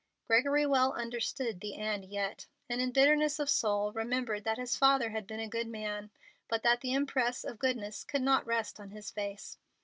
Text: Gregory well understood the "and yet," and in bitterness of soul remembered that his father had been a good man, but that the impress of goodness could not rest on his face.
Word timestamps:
Gregory 0.25 0.65
well 0.65 0.93
understood 0.93 1.61
the 1.61 1.75
"and 1.75 2.03
yet," 2.05 2.47
and 2.67 2.81
in 2.81 2.91
bitterness 2.91 3.37
of 3.37 3.51
soul 3.51 3.91
remembered 3.93 4.43
that 4.43 4.57
his 4.57 4.75
father 4.75 5.11
had 5.11 5.27
been 5.27 5.39
a 5.39 5.47
good 5.47 5.67
man, 5.67 6.09
but 6.47 6.63
that 6.63 6.81
the 6.81 6.91
impress 6.91 7.43
of 7.43 7.59
goodness 7.59 8.03
could 8.03 8.23
not 8.23 8.47
rest 8.47 8.79
on 8.79 8.89
his 8.89 9.11
face. 9.11 9.59